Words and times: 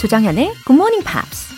조정현의 0.00 0.54
Good 0.64 0.72
Morning 0.72 1.04
Pops. 1.04 1.52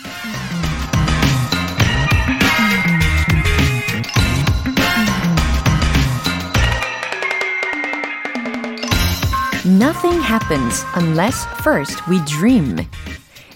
Nothing 9.65 10.21
happens 10.21 10.85
unless 10.97 11.47
first 11.61 12.03
we 12.11 12.19
dream. 12.25 12.85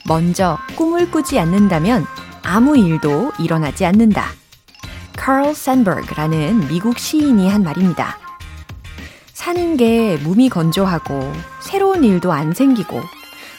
먼저 0.07 0.57
꿈을 0.77 1.11
꾸지 1.11 1.37
않는다면 1.37 2.05
아무 2.43 2.77
일도 2.77 3.33
일어나지 3.39 3.85
않는다. 3.85 4.29
카럴 5.17 5.53
샌버그라는 5.53 6.69
미국 6.69 6.97
시인이 6.97 7.49
한 7.49 7.61
말입니다. 7.61 8.17
사는 9.33 9.75
게 9.75 10.15
몸이 10.23 10.47
건조하고 10.47 11.33
새로운 11.59 12.05
일도 12.05 12.31
안 12.31 12.53
생기고 12.53 13.16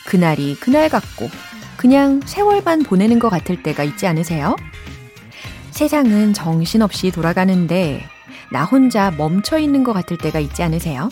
그날이 0.09 0.57
그날 0.59 0.89
같고 0.89 1.29
그냥 1.77 2.23
세월만 2.25 2.85
보내는 2.85 3.19
것 3.19 3.29
같을 3.29 3.62
때가 3.62 3.85
있지 3.85 4.07
않으세요? 4.07 4.57
세상은 5.71 6.33
정신없이 6.33 7.11
돌아가는데 7.11 8.03
나 8.51 8.65
혼자 8.65 9.11
멈춰 9.11 9.59
있는 9.59 9.84
것 9.84 9.93
같을 9.93 10.17
때가 10.17 10.39
있지 10.39 10.62
않으세요? 10.62 11.11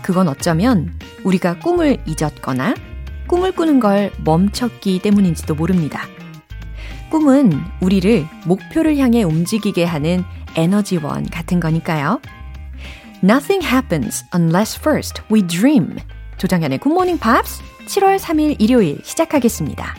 그건 0.00 0.28
어쩌면 0.28 0.98
우리가 1.22 1.58
꿈을 1.58 1.98
잊었거나 2.06 2.74
꿈을 3.28 3.52
꾸는 3.52 3.78
걸 3.78 4.10
멈췄기 4.24 5.00
때문인지도 5.00 5.54
모릅니다. 5.54 6.06
꿈은 7.10 7.62
우리를 7.82 8.26
목표를 8.46 8.96
향해 8.96 9.22
움직이게 9.22 9.84
하는 9.84 10.24
에너지원 10.56 11.28
같은 11.28 11.60
거니까요. 11.60 12.22
Nothing 13.22 13.62
happens 13.62 14.24
unless 14.34 14.80
first 14.80 15.20
we 15.30 15.46
dream. 15.46 15.96
조장현의 16.38 16.80
Morning 16.86 17.20
Pops 17.20 17.62
7월 17.86 18.18
3일 18.18 18.56
일요일 18.58 19.00
시작하겠습니다. 19.02 19.94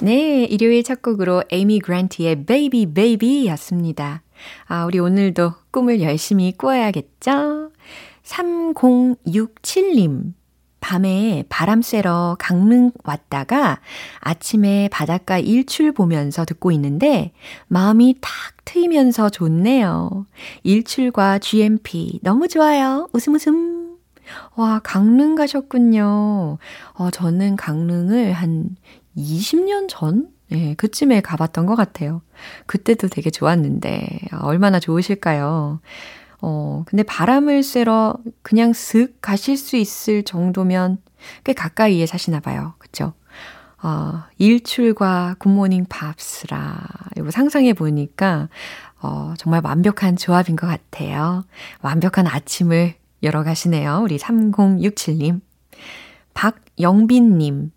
네, 0.00 0.44
일요일 0.44 0.82
첫 0.82 1.02
곡으로 1.02 1.44
에이미 1.50 1.78
그란트의 1.78 2.44
Baby 2.44 2.92
Baby 2.92 3.46
였습니다. 3.48 4.22
아, 4.66 4.84
우리 4.84 4.98
오늘도 4.98 5.52
꿈을 5.70 6.00
열심히 6.00 6.52
꾸어야겠죠? 6.52 7.70
3067님. 8.24 10.34
밤에 10.80 11.44
바람 11.48 11.80
쐬러 11.80 12.34
강릉 12.40 12.90
왔다가 13.04 13.78
아침에 14.18 14.88
바닷가 14.90 15.38
일출 15.38 15.92
보면서 15.92 16.44
듣고 16.44 16.72
있는데 16.72 17.30
마음이 17.68 18.16
탁 18.20 18.32
트이면서 18.64 19.30
좋네요. 19.30 20.26
일출과 20.64 21.38
GMP 21.38 22.18
너무 22.22 22.48
좋아요. 22.48 23.08
웃음 23.12 23.36
웃음. 23.36 23.81
와, 24.56 24.80
강릉 24.82 25.34
가셨군요. 25.34 26.58
어, 26.94 27.10
저는 27.10 27.56
강릉을 27.56 28.32
한 28.32 28.76
20년 29.16 29.88
전? 29.88 30.28
예, 30.52 30.74
그쯤에 30.74 31.20
가봤던 31.22 31.66
것 31.66 31.74
같아요. 31.76 32.22
그때도 32.66 33.08
되게 33.08 33.30
좋았는데, 33.30 34.20
얼마나 34.42 34.78
좋으실까요? 34.80 35.80
어, 36.42 36.82
근데 36.86 37.02
바람을 37.04 37.62
쐬러 37.62 38.16
그냥 38.42 38.72
슥 38.72 39.16
가실 39.22 39.56
수 39.56 39.76
있을 39.76 40.24
정도면 40.24 40.98
꽤 41.44 41.52
가까이에 41.52 42.04
사시나 42.06 42.40
봐요. 42.40 42.74
그쵸? 42.78 43.14
어, 43.82 44.22
일출과 44.38 45.36
굿모닝 45.38 45.86
팝스라. 45.88 46.78
이거 47.16 47.30
상상해 47.30 47.72
보니까, 47.72 48.48
어, 49.00 49.34
정말 49.38 49.60
완벽한 49.64 50.16
조합인 50.16 50.56
것 50.56 50.66
같아요. 50.66 51.44
완벽한 51.80 52.26
아침을 52.26 52.94
열어가시네요. 53.22 54.00
우리 54.02 54.18
3067님. 54.18 55.40
박영빈님. 56.34 57.72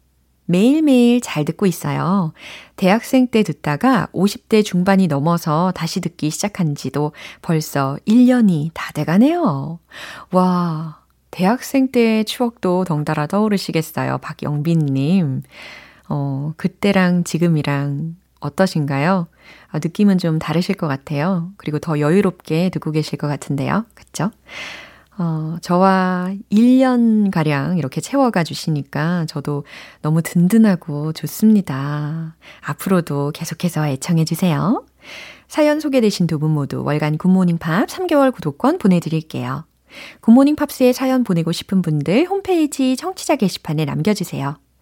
매일매일 0.47 1.21
잘 1.21 1.43
듣고 1.43 1.65
있어요. 1.65 2.33
대학생 2.75 3.27
때 3.27 3.41
듣다가 3.43 4.07
50대 4.13 4.63
중반이 4.63 5.07
넘어서 5.07 5.71
다시 5.75 6.01
듣기 6.01 6.29
시작한 6.29 6.75
지도 6.75 7.13
벌써 7.41 7.97
1년이 8.07 8.69
다 8.73 8.91
돼가네요. 8.93 9.79
와, 10.31 10.99
대학생 11.31 11.91
때의 11.91 12.25
추억도 12.25 12.83
덩달아 12.85 13.27
떠오르시겠어요. 13.27 14.19
박영빈님. 14.19 15.41
어, 16.09 16.53
그때랑 16.57 17.23
지금이랑 17.23 18.15
어떠신가요? 18.39 19.27
아, 19.69 19.79
느낌은 19.79 20.19
좀 20.19 20.37
다르실 20.37 20.75
것 20.75 20.87
같아요. 20.87 21.51
그리고 21.57 21.79
더 21.79 21.99
여유롭게 21.99 22.69
듣고 22.69 22.91
계실 22.91 23.17
것 23.17 23.27
같은데요. 23.27 23.85
그쵸? 23.95 24.31
어, 25.17 25.55
저와 25.61 26.33
1년가량 26.51 27.77
이렇게 27.77 28.01
채워가 28.01 28.43
주시니까 28.43 29.25
저도 29.27 29.63
너무 30.01 30.21
든든하고 30.21 31.13
좋습니다. 31.13 32.35
앞으로도 32.61 33.31
계속해서 33.31 33.87
애청해 33.87 34.25
주세요. 34.25 34.83
사연 35.47 35.79
소개되신 35.79 36.27
두 36.27 36.39
분 36.39 36.51
모두 36.51 36.83
월간 36.83 37.17
굿모닝 37.17 37.59
팝 37.59 37.87
3개월 37.87 38.33
구독권 38.33 38.77
보내드릴게요. 38.77 39.65
Good 40.21 40.34
Morning 40.34 40.55
Pops에 40.57 40.91
사연 40.91 41.23
보내고 41.23 41.53
싶은 41.53 41.81
분들 41.81 42.25
홈페이지 42.25 42.97
청취자 42.97 43.37
게시판에 43.37 43.85
남겨주세요. 43.85 44.57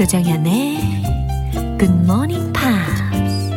조정현의 0.00 0.78
Good 1.78 1.92
Morning 2.04 2.50
Pops. 2.54 3.50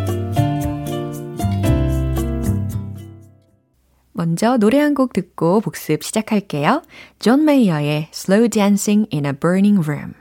먼저 4.12 4.58
노래 4.58 4.80
한 4.80 4.94
곡 4.94 5.14
듣고 5.14 5.62
복습 5.62 6.04
시작할게요. 6.04 6.82
존 7.20 7.46
메이어의 7.46 8.10
Slow 8.12 8.50
Dancing 8.50 9.08
in 9.14 9.26
a 9.26 9.32
Burning 9.32 9.88
Room. 9.88 10.16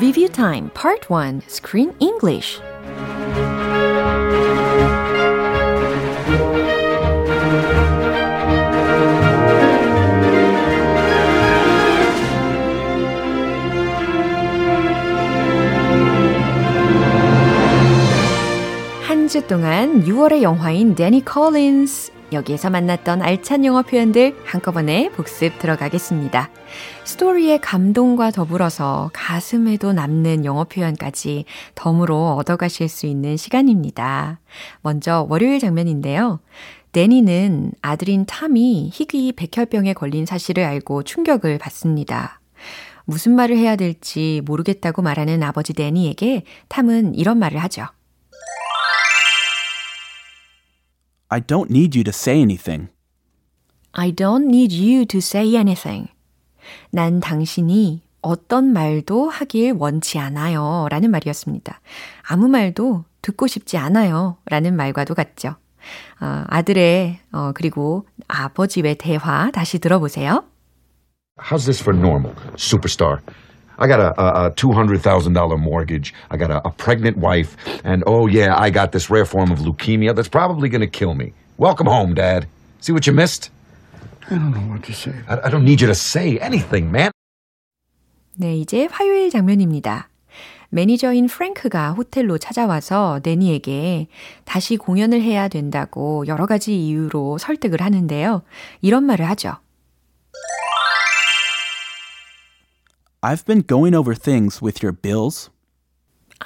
Review 0.00 0.28
Time 0.28 0.70
Part 0.74 1.10
1 1.10 1.42
Screen 1.48 1.92
English 1.98 2.60
주 19.30 19.46
동안 19.46 20.02
6월의 20.06 20.42
영화인 20.42 20.96
데니 20.96 21.24
콜린스 21.24 22.10
여기에서 22.32 22.68
만났던 22.68 23.22
알찬 23.22 23.64
영어 23.64 23.82
표현들 23.82 24.36
한꺼번에 24.44 25.08
복습 25.10 25.56
들어가겠습니다. 25.60 26.50
스토리의 27.04 27.60
감동과 27.60 28.32
더불어서 28.32 29.08
가슴에도 29.12 29.92
남는 29.92 30.44
영어 30.44 30.64
표현까지 30.64 31.44
덤으로 31.76 32.30
얻어가실 32.30 32.88
수 32.88 33.06
있는 33.06 33.36
시간입니다. 33.36 34.40
먼저 34.82 35.24
월요일 35.30 35.60
장면인데요. 35.60 36.40
데니는 36.90 37.70
아들인 37.82 38.26
탐이 38.26 38.90
희귀 38.92 39.34
백혈병에 39.36 39.92
걸린 39.92 40.26
사실을 40.26 40.64
알고 40.64 41.04
충격을 41.04 41.58
받습니다. 41.58 42.40
무슨 43.04 43.36
말을 43.36 43.56
해야 43.56 43.76
될지 43.76 44.42
모르겠다고 44.44 45.02
말하는 45.02 45.44
아버지 45.44 45.72
데니에게 45.72 46.42
탐은 46.66 47.14
이런 47.14 47.38
말을 47.38 47.62
하죠. 47.62 47.86
I 51.30 51.40
don't 51.40 51.70
need 51.70 51.96
you 51.96 52.02
to 52.04 52.10
say 52.10 52.40
anything. 52.40 52.88
I 53.92 54.12
don't 54.12 54.46
need 54.46 54.74
you 54.74 55.06
to 55.06 55.18
say 55.18 55.54
anything. 55.56 56.08
난 56.90 57.20
당신이 57.20 58.02
어떤 58.20 58.72
말도 58.72 59.30
하길 59.30 59.74
원치 59.78 60.18
않아요. 60.18 60.88
라는 60.90 61.10
말이었습니다. 61.10 61.80
아무 62.28 62.48
말도 62.48 63.04
듣고 63.22 63.46
싶지 63.46 63.76
않아요. 63.78 64.38
라는 64.46 64.74
말과도 64.74 65.14
같죠. 65.14 65.56
어, 66.20 66.44
아들의, 66.48 67.18
어, 67.32 67.52
그리고 67.54 68.06
아버지의 68.28 68.96
대화 68.96 69.50
다시 69.50 69.78
들어보세요. 69.78 70.44
How's 71.38 71.64
this 71.64 71.80
for 71.80 71.96
normal, 71.96 72.34
superstar? 72.56 73.20
I 73.79 73.87
got 73.87 73.99
a, 73.99 74.19
a, 74.21 74.47
a 74.47 74.51
$200,000 74.51 75.59
mortgage. 75.59 76.13
I 76.31 76.37
got 76.37 76.51
a, 76.51 76.65
a 76.67 76.71
pregnant 76.71 77.17
wife. 77.17 77.57
And 77.83 78.03
oh, 78.07 78.27
yeah, 78.27 78.57
I 78.57 78.69
got 78.69 78.91
this 78.91 79.09
rare 79.09 79.25
form 79.25 79.51
of 79.51 79.59
leukemia 79.59 80.15
that's 80.15 80.29
probably 80.29 80.69
going 80.69 80.81
to 80.81 80.87
kill 80.87 81.13
me. 81.13 81.33
Welcome 81.57 81.87
home, 81.87 82.13
Dad. 82.13 82.47
See 82.79 82.93
what 82.93 83.05
you 83.07 83.13
missed? 83.13 83.49
I 84.29 84.35
don't 84.35 84.51
know 84.51 84.71
what 84.71 84.83
to 84.83 84.93
say. 84.93 85.13
I, 85.27 85.47
I 85.47 85.49
don't 85.49 85.65
need 85.65 85.81
you 85.81 85.87
to 85.87 85.95
say 85.95 86.39
anything, 86.39 86.91
man. 86.91 87.11
네, 88.37 88.57
이제 88.57 88.87
화요일 88.91 89.29
장면입니다. 89.29 90.09
매니저인 90.69 91.27
프랭크가 91.27 91.93
호텔로 91.93 92.37
찾아와서 92.37 93.21
내니에게 93.23 94.07
다시 94.43 94.75
공연을 94.75 95.21
해야 95.21 95.47
된다고 95.47 96.25
여러 96.27 96.45
가지 96.45 96.75
이유로 96.77 97.37
설득을 97.37 97.81
하는데요. 97.81 98.41
이런 98.81 99.03
말을 99.03 99.29
하죠. 99.29 99.55
I've 103.22 103.44
been 103.44 103.62
going 103.66 103.94
over 103.94 104.14
things 104.14 104.62
with 104.62 104.82
your 104.82 104.92
bills. 104.92 105.50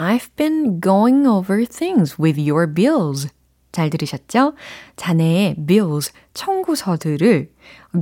I've 0.00 0.34
been 0.34 0.80
going 0.80 1.24
over 1.26 1.64
things 1.64 2.18
with 2.18 2.38
your 2.38 2.66
bills. 2.66 3.28
잘 3.70 3.90
들으셨죠? 3.90 4.54
자네의 4.96 5.56
bills, 5.66 6.12
청구서들을 6.32 7.50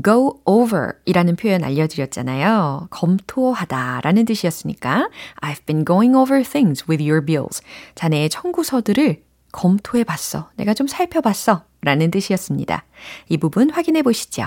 go 0.03 0.41
over 0.47 0.93
이라는 1.05 1.37
표현 1.37 1.65
알려드렸잖아요. 1.65 2.89
검토하다 2.91 4.01
라는 4.05 4.25
뜻이었으니까 4.25 5.09
I've 5.43 5.65
been 5.67 5.85
going 5.85 6.17
over 6.17 6.43
things 6.43 6.85
with 6.89 7.03
your 7.03 7.25
bills. 7.25 7.63
자네의 7.95 8.31
청구서들을 8.31 9.23
검토해 9.53 10.05
봤어. 10.05 10.51
내가 10.57 10.73
좀 10.73 10.87
살펴봤어. 10.87 11.65
라는 11.83 12.11
뜻이었습니다. 12.11 12.85
이 13.29 13.37
부분 13.37 13.69
확인해 13.71 14.03
보시죠. 14.03 14.45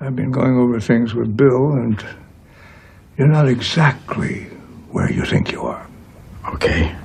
I've 0.00 0.16
been 0.16 0.32
going 0.32 0.56
over 0.56 0.78
things 0.78 1.14
with 1.14 1.36
Bill, 1.36 1.72
and 1.76 1.98
you're 3.17 3.27
not 3.27 3.47
exactly 3.47 4.45
where 4.91 5.11
you 5.11 5.25
think 5.25 5.51
you 5.51 5.61
are. 5.61 5.85
Okay. 6.53 6.95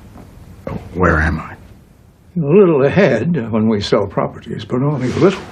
Where 0.95 1.19
am 1.19 1.39
I? 1.39 1.55
A 2.37 2.41
little 2.41 2.85
ahead 2.85 3.37
when 3.53 3.69
we 3.69 3.81
sell 3.81 4.07
properties, 4.07 4.65
but 4.65 4.83
only 4.83 5.11
a 5.11 5.17
little. 5.17 5.43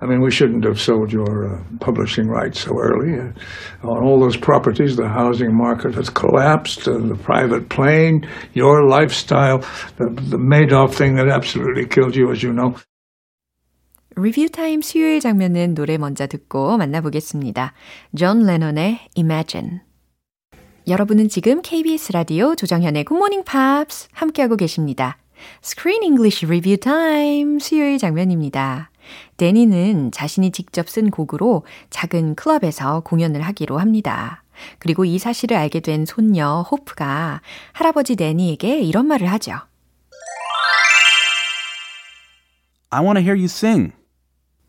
I 0.00 0.06
mean, 0.06 0.20
we 0.20 0.32
shouldn't 0.32 0.64
have 0.64 0.80
sold 0.80 1.12
your 1.12 1.54
uh, 1.54 1.62
publishing 1.78 2.26
rights 2.26 2.60
so 2.60 2.76
early. 2.76 3.20
Uh, 3.20 3.88
on 3.88 4.02
all 4.02 4.18
those 4.18 4.36
properties, 4.36 4.96
the 4.96 5.08
housing 5.08 5.56
market 5.56 5.94
has 5.94 6.10
collapsed, 6.10 6.88
uh, 6.88 6.98
the 6.98 7.14
private 7.14 7.68
plane, 7.68 8.28
your 8.52 8.88
lifestyle, 8.88 9.58
the, 9.98 10.06
the 10.28 10.38
Madoff 10.38 10.94
thing 10.94 11.14
that 11.16 11.28
absolutely 11.28 11.86
killed 11.86 12.16
you, 12.16 12.32
as 12.32 12.42
you 12.42 12.52
know. 12.52 12.74
리뷰 14.16 14.48
타임 14.50 14.82
수요일 14.82 15.20
장면은 15.20 15.74
노래 15.74 15.96
먼저 15.96 16.26
듣고 16.26 16.76
만나보겠습니다. 16.76 17.72
존 18.16 18.44
레논의 18.44 18.98
Imagine. 19.16 19.80
여러분은 20.87 21.27
지금 21.27 21.61
KBS 21.61 22.13
라디오 22.13 22.55
조정현의 22.55 23.03
Good 23.03 23.17
Morning 23.17 23.43
Pops 23.43 24.07
함께하고 24.13 24.55
계십니다. 24.55 25.17
Screen 25.61 26.01
English 26.01 26.45
Review 26.45 26.77
Time 26.77 27.59
수요일 27.59 27.97
장면입니다. 27.97 28.89
데니는 29.35 30.13
자신이 30.13 30.51
직접 30.51 30.87
쓴 30.87 31.11
곡으로 31.11 31.65
작은 31.89 32.35
클럽에서 32.35 33.01
공연을 33.01 33.41
하기로 33.41 33.77
합니다. 33.79 34.43
그리고 34.79 35.03
이 35.03 35.19
사실을 35.19 35.57
알게 35.57 35.81
된 35.81 36.05
손녀 36.05 36.61
호프가 36.71 37.41
할아버지 37.73 38.15
데니에게 38.15 38.79
이런 38.79 39.07
말을 39.07 39.29
하죠. 39.33 39.55
I 42.91 43.03
want 43.03 43.19
to 43.19 43.21
hear 43.21 43.35
you 43.35 43.47
sing. 43.47 43.91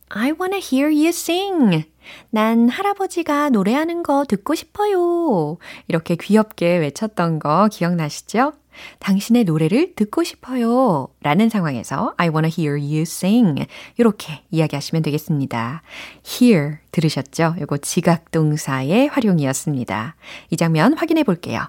I 0.09 0.33
wanna 0.33 0.59
hear 0.59 0.89
you 0.89 1.11
sing. 1.11 1.85
난 2.31 2.69
할아버지가 2.69 3.51
노래하는 3.51 4.03
거 4.03 4.25
듣고 4.25 4.55
싶어요. 4.55 5.59
이렇게 5.89 6.17
귀엽게 6.17 6.79
외쳤던 6.79 7.39
거 7.39 7.69
기억나시죠? 7.71 8.53
당신의 9.01 9.45
노래를 9.45 9.95
듣고 9.95 10.25
싶어요. 10.25 11.09
라는 11.23 11.49
상황에서 11.49 12.15
I 12.17 12.29
wanna 12.29 12.51
hear 12.57 12.79
you 12.81 13.03
sing. 13.03 13.67
이렇게 13.97 14.43
이야기하시면 14.51 15.03
되겠습니다. 15.03 15.83
hear 16.25 16.77
들으셨죠? 16.93 17.57
이거 17.61 17.77
지각 17.79 18.31
동사의 18.31 19.09
활용이었습니다. 19.09 20.17
이 20.51 20.57
장면 20.57 20.95
확인해 20.95 21.25
볼게요. 21.25 21.67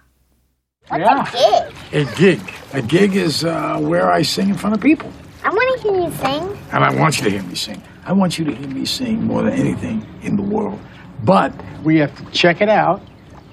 yeah. 0.91 1.69
A 1.93 2.05
gig. 2.15 2.41
A 2.73 2.81
gig 2.81 3.15
is 3.15 3.43
uh, 3.45 3.77
where 3.79 4.11
I 4.11 4.21
sing 4.21 4.49
in 4.49 4.57
front 4.57 4.75
of 4.75 4.81
people. 4.81 5.11
I 5.43 5.49
want 5.49 5.81
to 5.81 5.87
hear 5.87 6.01
you 6.01 6.11
sing. 6.11 6.57
And 6.71 6.83
I 6.83 6.93
want 6.93 7.17
you 7.17 7.23
to 7.25 7.29
hear 7.31 7.43
me 7.43 7.55
sing. 7.55 7.81
I 8.05 8.13
want 8.13 8.37
you 8.37 8.45
to 8.45 8.53
hear 8.53 8.67
me 8.67 8.85
sing 8.85 9.23
more 9.23 9.43
than 9.43 9.53
anything 9.53 10.05
in 10.21 10.35
the 10.35 10.43
world. 10.43 10.79
But 11.23 11.53
we 11.83 11.97
have 11.99 12.15
to 12.17 12.25
check 12.31 12.61
it 12.61 12.69
out 12.69 13.01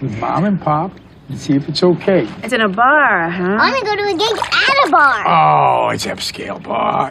with 0.00 0.18
mom 0.18 0.44
and 0.44 0.60
pop 0.60 0.90
and 1.28 1.38
see 1.38 1.54
if 1.54 1.68
it's 1.68 1.82
okay. 1.82 2.26
It's 2.42 2.52
in 2.52 2.60
a 2.60 2.68
bar, 2.68 3.30
huh? 3.30 3.58
I 3.60 3.70
want 3.70 3.78
to 3.78 3.84
go 3.84 3.96
to 3.96 4.02
a 4.02 4.16
gig 4.16 4.36
at 4.36 4.86
a 4.86 4.90
bar. 4.90 5.24
Oh, 5.26 5.90
it's 5.90 6.06
upscale 6.06 6.62
bar. 6.62 7.10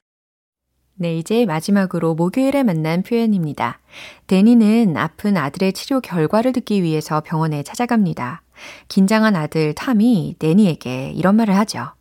네, 0.98 1.18
이제 1.18 1.46
마지막으로 1.46 2.16
목요일에 2.16 2.64
만난 2.64 3.04
표현입니다. 3.04 3.80
데니는 4.28 4.96
아픈 4.96 5.36
아들의 5.36 5.74
치료 5.74 6.00
결과를 6.00 6.54
듣기 6.54 6.84
위해서 6.84 7.20
병원에 7.20 7.64
찾아갑니다. 7.64 8.42
긴장한 8.88 9.36
아들 9.36 9.74
탐이 9.74 10.36
데니에게 10.40 11.12
이런 11.14 11.36
말을 11.36 11.56
하죠. 11.58 11.92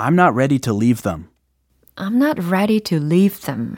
I'm 0.00 0.14
not 0.14 0.34
ready 0.34 0.58
to 0.60 0.72
leave 0.72 1.02
them. 1.02 1.28
I'm 1.96 2.16
not 2.16 2.38
ready 2.42 2.80
to 2.80 2.96
leave 2.98 3.40
them. 3.44 3.74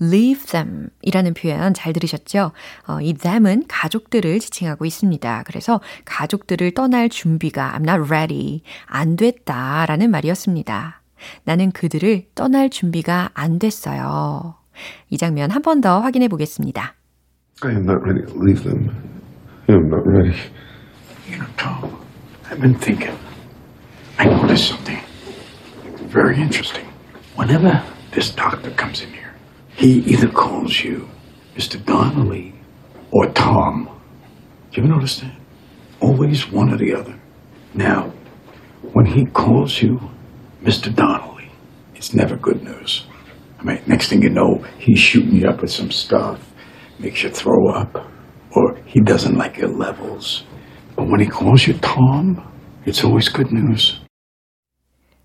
leave 0.00 0.46
them 0.46 0.90
이라는 1.02 1.32
표현 1.34 1.72
잘 1.74 1.92
들으셨죠? 1.92 2.52
어, 2.86 3.00
이 3.00 3.14
them은 3.14 3.64
가족들을 3.66 4.38
지칭하고 4.38 4.84
있습니다. 4.84 5.42
그래서 5.46 5.80
가족들을 6.04 6.72
떠날 6.74 7.08
준비가 7.08 7.72
I'm 7.72 7.88
not 7.88 8.08
ready, 8.12 8.62
안 8.86 9.16
됐다 9.16 9.86
라는 9.86 10.10
말이었습니다. 10.10 11.00
나는 11.44 11.70
그들을 11.72 12.26
떠날 12.34 12.70
준비가 12.70 13.30
안 13.34 13.58
됐어요. 13.58 14.56
이 15.08 15.16
장면 15.18 15.50
한 15.50 15.62
번 15.62 15.80
더 15.80 16.00
확인해 16.00 16.28
보겠습니다. 16.28 16.94
I 17.62 17.70
am 17.72 17.82
not 17.84 18.00
ready 18.04 18.24
to 18.26 18.40
leave 18.42 18.62
them. 18.62 18.88
I 19.68 19.74
am 19.76 19.86
not 19.86 20.02
ready. 20.06 20.36
You 21.28 21.38
know, 21.38 21.46
Tom, 21.56 21.96
I've 22.50 22.60
been 22.60 22.74
thinking. 22.78 23.16
I 24.18 24.26
noticed 24.26 24.68
something 24.68 24.98
very 26.10 26.40
interesting. 26.40 26.86
Whenever 27.36 27.84
this 28.10 28.30
doctor 28.30 28.70
comes 28.72 29.00
in 29.00 29.12
here, 29.12 29.32
he 29.76 30.00
either 30.00 30.28
calls 30.28 30.82
you 30.82 31.08
Mr. 31.54 31.82
Donnelly 31.84 32.52
or 33.12 33.26
Tom. 33.26 33.88
Do 34.70 34.80
you 34.80 34.84
ever 34.86 34.94
notice 34.94 35.20
that? 35.20 35.36
Always 36.00 36.50
one 36.50 36.72
or 36.72 36.76
the 36.76 36.94
other. 36.94 37.18
Now, 37.74 38.12
when 38.92 39.06
he 39.06 39.24
calls 39.26 39.80
you 39.80 40.00
Mr. 40.62 40.94
Donnelly, 40.94 41.52
it's 41.94 42.12
never 42.12 42.36
good 42.36 42.64
news. 42.64 43.06
I 43.60 43.62
mean, 43.62 43.80
next 43.86 44.08
thing 44.08 44.22
you 44.22 44.30
know, 44.30 44.64
he's 44.78 44.98
shooting 44.98 45.36
you 45.36 45.46
up 45.46 45.60
with 45.60 45.70
some 45.70 45.92
stuff, 45.92 46.40
makes 46.98 47.22
you 47.22 47.30
throw 47.30 47.68
up, 47.68 48.10
or 48.56 48.76
he 48.84 49.00
doesn't 49.00 49.36
like 49.36 49.58
your 49.58 49.68
levels. 49.68 50.44
But 50.96 51.08
when 51.08 51.20
he 51.20 51.26
calls 51.26 51.66
you 51.66 51.74
Tom, 51.74 52.52
it's 52.84 53.04
always 53.04 53.28
good 53.28 53.52
news. 53.52 54.00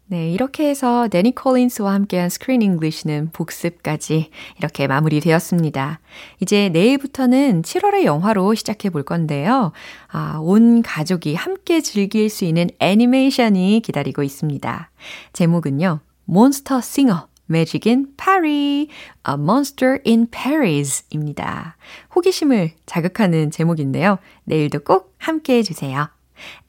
네, 0.07 0.29
이렇게 0.31 0.69
해서 0.69 1.07
데니 1.07 1.33
콜린스와 1.33 1.91
함께한 1.91 2.29
스크린 2.29 2.61
잉글리시는 2.61 3.31
복습까지 3.33 4.29
이렇게 4.59 4.85
마무리되었습니다. 4.85 5.99
이제 6.41 6.69
내일부터는 6.69 7.63
7월의 7.63 8.03
영화로 8.03 8.53
시작해 8.53 8.91
볼 8.91 9.01
건데요. 9.01 9.71
아, 10.09 10.37
온 10.41 10.83
가족이 10.83 11.33
함께 11.33 11.81
즐길 11.81 12.29
수 12.29 12.45
있는 12.45 12.69
애니메이션이 12.77 13.81
기다리고 13.83 14.21
있습니다. 14.21 14.91
제목은요. 15.33 16.01
몬스터 16.25 16.81
싱어 16.81 17.27
Magic 17.49 17.89
in 17.89 18.07
Paris, 18.15 18.87
A 19.27 19.33
Monster 19.33 19.97
in 20.05 20.27
Paris 20.29 21.03
입니다. 21.09 21.77
호기심을 22.15 22.73
자극하는 22.85 23.49
제목인데요. 23.49 24.19
내일도 24.43 24.79
꼭 24.79 25.15
함께 25.17 25.57
해주세요. 25.57 26.09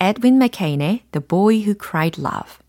Edwin 0.00 0.36
McCain의 0.36 1.02
The 1.12 1.26
Boy 1.26 1.58
Who 1.58 1.74
Cried 1.78 2.18
Love 2.18 2.65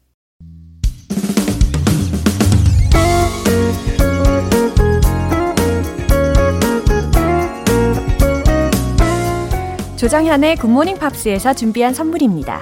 조정현의 9.97 10.55
굿모닝 10.57 10.99
팝스에서 10.99 11.55
준비한 11.55 11.91
선물입니다. 11.91 12.61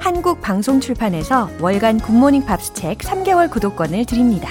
한국 0.00 0.40
방송 0.40 0.80
출판에서 0.80 1.48
월간 1.60 2.00
굿모닝 2.00 2.44
팝스 2.44 2.74
책 2.74 2.98
3개월 2.98 3.48
구독권을 3.48 4.04
드립니다. 4.04 4.50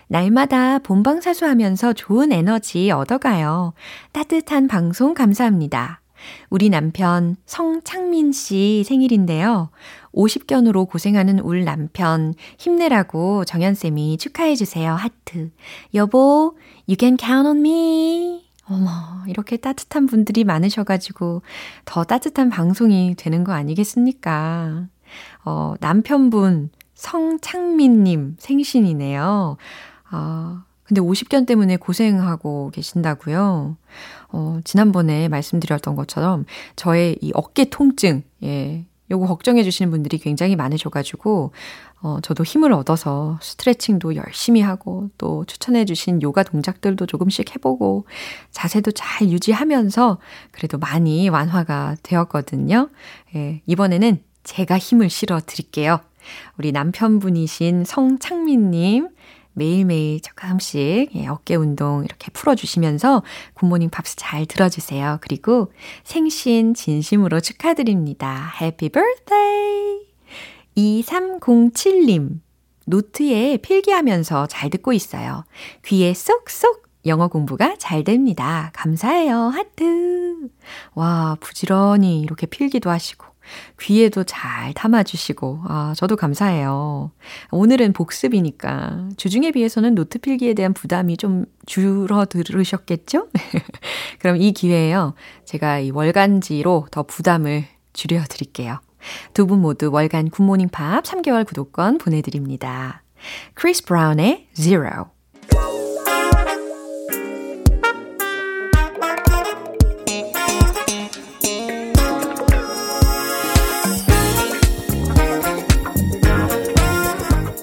날마다 0.07 0.79
본방사수하면서 0.79 1.91
좋은 1.91 2.31
에너지 2.31 2.89
얻어가요. 2.89 3.73
따뜻한 4.13 4.69
방송 4.69 5.13
감사합니다. 5.13 6.00
우리 6.49 6.69
남편 6.69 7.35
성창민 7.45 8.31
씨 8.31 8.83
생일인데요. 8.85 9.69
50견으로 10.13 10.89
고생하는 10.89 11.39
울 11.39 11.63
남편 11.63 12.33
힘내라고 12.57 13.45
정연쌤이 13.45 14.17
축하해주세요. 14.17 14.93
하트. 14.93 15.51
여보, 15.93 16.57
you 16.87 16.95
can 16.99 17.17
count 17.19 17.47
on 17.47 17.57
me. 17.57 18.45
어머, 18.65 18.89
이렇게 19.27 19.57
따뜻한 19.57 20.05
분들이 20.05 20.43
많으셔가지고 20.43 21.41
더 21.85 22.03
따뜻한 22.03 22.49
방송이 22.49 23.15
되는 23.17 23.43
거 23.43 23.53
아니겠습니까? 23.53 24.87
어, 25.43 25.73
남편분 25.79 26.69
성창민님 26.93 28.35
생신이네요. 28.39 29.57
어, 30.11 30.63
근데 30.91 30.99
50견 30.99 31.47
때문에 31.47 31.77
고생하고 31.77 32.69
계신다고요. 32.73 33.77
어, 34.33 34.59
지난번에 34.65 35.29
말씀드렸던 35.29 35.95
것처럼 35.95 36.43
저의 36.75 37.17
이 37.21 37.31
어깨 37.33 37.63
통증, 37.69 38.23
예, 38.43 38.85
요거 39.09 39.25
걱정해 39.27 39.63
주시는 39.63 39.89
분들이 39.89 40.17
굉장히 40.17 40.57
많으셔가지고, 40.57 41.53
어, 42.01 42.17
저도 42.21 42.43
힘을 42.43 42.73
얻어서 42.73 43.39
스트레칭도 43.41 44.17
열심히 44.17 44.59
하고, 44.59 45.09
또 45.17 45.45
추천해 45.45 45.85
주신 45.85 46.21
요가 46.21 46.43
동작들도 46.43 47.05
조금씩 47.05 47.55
해보고, 47.55 48.05
자세도 48.49 48.91
잘 48.91 49.29
유지하면서, 49.29 50.17
그래도 50.51 50.77
많이 50.77 51.29
완화가 51.29 51.95
되었거든요. 52.03 52.89
예, 53.33 53.61
이번에는 53.65 54.21
제가 54.43 54.77
힘을 54.77 55.09
실어 55.09 55.39
드릴게요. 55.39 56.01
우리 56.57 56.73
남편분이신 56.73 57.85
성창민님, 57.85 59.07
매일매일 59.53 60.21
조금씩 60.21 61.11
예, 61.15 61.27
어깨 61.27 61.55
운동 61.55 62.03
이렇게 62.03 62.31
풀어주시면서 62.31 63.23
Good 63.53 63.66
Morning 63.66 63.89
Pops 63.89 64.15
잘 64.15 64.45
들어주세요. 64.45 65.19
그리고 65.21 65.71
생신 66.03 66.73
진심으로 66.73 67.39
축하드립니다. 67.39 68.53
happy 68.61 68.89
birthday! 68.89 70.01
2307님, 70.77 72.39
노트에 72.85 73.57
필기하면서 73.57 74.47
잘 74.47 74.69
듣고 74.69 74.93
있어요. 74.93 75.43
귀에 75.85 76.13
쏙쏙 76.13 76.89
영어 77.05 77.27
공부가 77.27 77.75
잘 77.77 78.03
됩니다. 78.03 78.71
감사해요. 78.73 79.35
하트. 79.35 80.49
와, 80.93 81.35
부지런히 81.39 82.21
이렇게 82.21 82.45
필기도 82.45 82.89
하시고. 82.89 83.30
귀에도 83.79 84.23
잘 84.23 84.73
담아주시고, 84.73 85.61
아, 85.67 85.93
저도 85.97 86.15
감사해요. 86.15 87.11
오늘은 87.51 87.93
복습이니까 87.93 89.09
주중에 89.17 89.51
비해서는 89.51 89.95
노트 89.95 90.19
필기에 90.19 90.53
대한 90.53 90.73
부담이 90.73 91.17
좀 91.17 91.45
줄어들으셨겠죠? 91.65 93.27
그럼 94.19 94.37
이 94.37 94.51
기회에요. 94.51 95.15
제가 95.45 95.79
이 95.79 95.91
월간지로 95.91 96.87
더 96.91 97.03
부담을 97.03 97.65
줄여드릴게요. 97.93 98.79
두 99.33 99.47
분 99.47 99.61
모두 99.61 99.89
월간 99.91 100.29
Good 100.29 100.43
Morning 100.43 100.69
Pops 100.69 101.03
3개월 101.03 101.45
구독권 101.45 101.97
보내드립니다. 101.97 103.03
Chris 103.55 103.83
Brown의 103.85 104.47
Zero. 104.53 105.09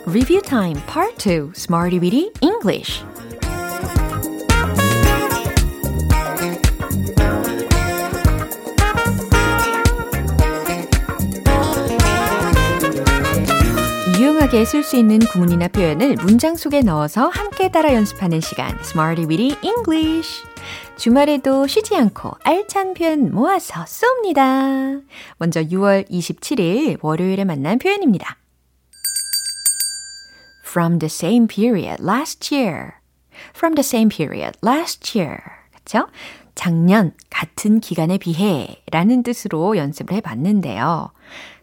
Review 0.08 0.40
Time 0.40 0.80
Part 0.86 1.18
2 1.18 1.52
Smarty 1.54 1.98
Witty 2.00 2.32
English 2.40 3.04
유용하게 14.18 14.64
쓸 14.64 14.82
수 14.82 14.96
있는 14.96 15.18
구문이나 15.18 15.68
표현을 15.68 16.16
문장 16.22 16.56
속에 16.56 16.80
넣어서 16.80 17.28
함께 17.28 17.70
따라 17.70 17.92
연습하는 17.92 18.40
시간 18.40 18.78
Smarty 18.80 19.26
Weedy 19.26 19.58
English 19.62 20.42
주말에도 20.96 21.66
쉬지 21.66 21.94
않고 21.94 22.32
알찬 22.44 22.94
표현 22.94 23.30
모아서 23.30 23.84
쏩니다. 23.84 25.02
먼저 25.36 25.60
6월 25.62 26.08
27일 26.08 26.96
월요일에 27.02 27.44
만난 27.44 27.78
표현입니다. 27.78 28.38
From 30.68 30.98
the 30.98 31.08
same 31.08 31.48
period 31.48 31.98
last 32.00 32.54
year. 32.54 32.98
from 33.54 33.74
the 33.74 33.82
same 33.82 34.08
period 34.08 34.56
last 34.62 35.16
year. 35.16 35.38
그쵸? 35.74 36.08
작년 36.54 37.12
같은 37.30 37.80
기간에 37.80 38.18
비해 38.18 38.82
라는 38.90 39.22
뜻으로 39.22 39.76
연습을 39.76 40.16
해 40.16 40.20
봤는데요. 40.20 41.12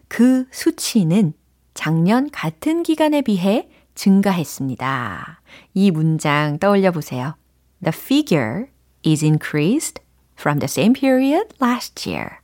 그 0.08 0.46
수치는 0.50 1.34
작년 1.74 2.30
같은 2.30 2.82
기간에 2.82 3.20
비해 3.20 3.68
증가했습니다. 3.94 5.40
이 5.74 5.90
문장 5.90 6.58
떠올려 6.58 6.92
보세요. 6.92 7.36
The 7.82 7.92
figure 7.94 8.66
is 9.04 9.24
increased 9.24 10.02
from 10.38 10.58
the 10.58 10.68
same 10.68 10.94
period 10.94 11.48
last 11.60 12.08
year. 12.08 12.38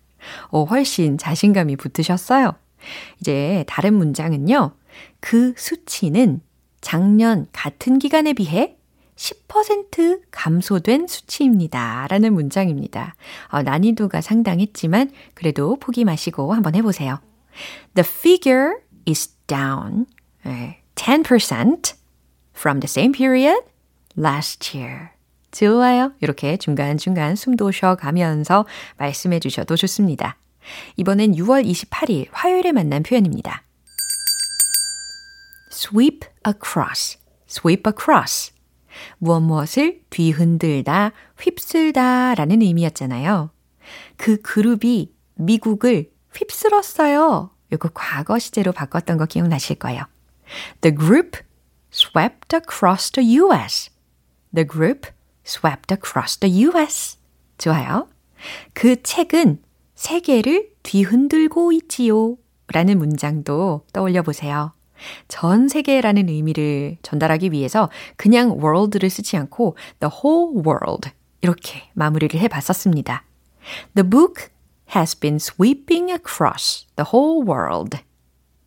오, 0.51 0.65
훨씬 0.67 1.17
자신감이 1.19 1.77
붙으셨어요. 1.77 2.53
이제 3.21 3.65
다른 3.67 3.95
문장은요. 3.95 4.73
그 5.21 5.55
수치는 5.57 6.43
작년 6.83 7.47
같은 7.53 7.99
기간에 7.99 8.35
비해 8.35 8.77
10% 9.17 10.23
감소된 10.31 11.07
수치입니다. 11.07 12.07
라는 12.11 12.35
문장입니다. 12.35 13.15
어, 13.49 13.63
난이도가 13.63 14.21
상당했지만 14.21 15.11
그래도 15.35 15.77
포기 15.77 16.05
마시고 16.05 16.53
한번 16.53 16.75
해보세요. 16.75 17.21
The 17.95 18.07
figure 18.07 18.75
is 19.09 19.29
down 19.47 20.07
10% 20.97 21.95
from 22.55 22.81
the 22.81 22.89
same 22.89 23.13
period 23.13 23.63
last 24.19 24.77
year. 24.77 25.11
좋아요. 25.53 26.13
이렇게 26.21 26.57
중간중간 26.57 27.37
숨도 27.37 27.71
쉬어가면서 27.71 28.67
말씀해 28.97 29.39
주셔도 29.39 29.77
좋습니다. 29.77 30.37
이번엔 30.97 31.33
6월 31.37 31.65
28일 31.67 32.29
화요일에 32.33 32.73
만난 32.73 33.03
표현입니다. 33.03 33.63
sweep 35.71 36.32
across, 36.47 37.19
sweep 37.49 37.89
across. 37.89 38.53
무엇 39.19 39.41
무엇을 39.41 40.03
뒤흔들다, 40.11 41.13
휩쓸다 41.39 42.35
라는 42.35 42.63
의미였잖아요. 42.63 43.51
그 44.17 44.41
그룹이 44.41 45.13
미국을 45.35 46.11
휩쓸었어요. 46.35 47.51
이거 47.73 47.91
과거 47.93 48.39
시제로 48.39 48.73
바꿨던 48.73 49.17
거 49.17 49.27
기억나실 49.27 49.77
거예요. 49.77 50.05
The 50.83 50.95
group 50.95 51.39
swept 51.93 52.55
across 52.55 53.11
the 53.11 53.39
US. 53.39 53.91
The 54.55 54.67
group 54.67 55.09
swept 55.47 55.93
across 55.93 56.39
the 56.39 56.65
US. 56.67 57.19
좋아요. 57.59 58.09
그 58.75 59.03
책은 59.03 59.63
세계를 59.95 60.73
뒤흔들고 60.83 61.73
있지요. 61.73 62.37
라는 62.69 62.99
문장도 62.99 63.87
떠올려 63.93 64.23
보세요. 64.23 64.73
전 65.29 65.69
세계라는 65.69 66.29
의미를 66.29 66.97
전달하기 67.03 67.53
위해서 67.53 67.91
그냥 68.17 68.53
world를 68.53 69.11
쓰지 69.11 69.37
않고 69.37 69.77
the 70.01 70.11
whole 70.13 70.63
world 70.67 71.11
이렇게 71.41 71.83
마무리를 71.95 72.39
해 72.41 72.49
봤었습니다. 72.49 73.25
The 73.95 74.09
book 74.09 74.49
has 74.95 75.19
been 75.19 75.37
sweeping 75.37 76.11
across 76.11 76.87
the 76.97 77.07
whole 77.13 77.47
world. 77.47 77.99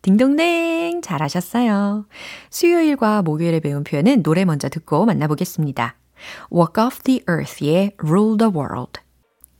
딩동댕 0.02 1.02
잘하셨어요. 1.02 2.06
수요일과 2.50 3.22
목요일에 3.22 3.60
배운 3.60 3.82
표현은 3.82 4.22
노래 4.22 4.44
먼저 4.44 4.68
듣고 4.68 5.04
만나보겠습니다. 5.04 5.96
Walk 6.52 6.82
off 6.82 7.02
the 7.02 7.22
earth의 7.28 7.92
Rule 7.98 8.36
the 8.38 8.52
World. 8.52 9.00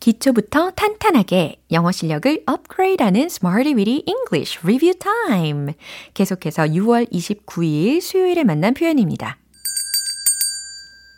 기초부터 0.07 0.71
탄탄하게 0.71 1.57
영어 1.73 1.91
실력을 1.91 2.45
업그레이드하는 2.47 3.23
Smarty 3.23 3.75
Weedy 3.75 4.05
English 4.07 4.61
Review 4.63 4.97
Time. 4.97 5.75
계속해서 6.15 6.63
6월 6.63 7.11
29일 7.11 8.01
수요일에 8.01 8.45
만난 8.45 8.73
표현입니다. 8.73 9.37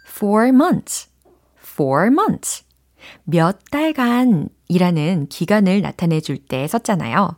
Four 0.09 0.49
months. 0.49 1.11
Four 1.63 2.07
months. 2.07 2.65
몇 3.25 3.59
달간 3.71 4.49
이라는 4.69 5.27
기간을 5.29 5.83
나타내 5.83 6.23
줄 6.23 6.39
때 6.39 6.67
썼잖아요. 6.67 7.37